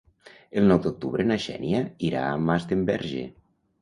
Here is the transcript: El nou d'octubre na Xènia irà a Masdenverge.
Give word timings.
El 0.61 0.69
nou 0.69 0.79
d'octubre 0.85 1.27
na 1.31 1.37
Xènia 1.45 1.81
irà 2.09 2.25
a 2.31 2.41
Masdenverge. 2.47 3.23